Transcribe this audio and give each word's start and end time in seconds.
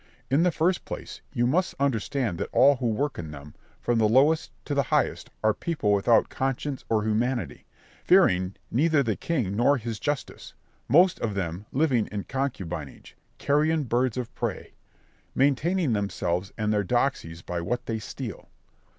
In 0.31 0.41
the 0.41 0.49
first 0.51 0.83
place, 0.83 1.21
you 1.31 1.45
must 1.45 1.75
understand 1.79 2.39
that 2.39 2.49
all 2.51 2.77
who 2.77 2.87
work 2.87 3.19
in 3.19 3.29
them, 3.29 3.53
from 3.79 3.99
the 3.99 4.09
lowest 4.09 4.49
to 4.65 4.73
the 4.73 4.81
highest, 4.89 5.29
are 5.43 5.53
people 5.53 5.93
without 5.93 6.27
conscience 6.27 6.83
or 6.89 7.03
humanity, 7.03 7.65
fearing 8.03 8.55
neither 8.71 9.03
the 9.03 9.15
king 9.15 9.55
nor 9.55 9.77
his 9.77 9.99
justice; 9.99 10.55
most 10.87 11.19
of 11.19 11.35
them 11.35 11.67
living 11.71 12.07
in 12.07 12.23
concubinage; 12.23 13.13
carrion 13.37 13.83
birds 13.83 14.17
of 14.17 14.33
prey; 14.33 14.73
maintaining 15.35 15.93
themselves 15.93 16.51
and 16.57 16.73
their 16.73 16.83
doxies 16.83 17.43
by 17.43 17.61
what 17.61 17.85
they 17.85 17.99
steal. 17.99 18.49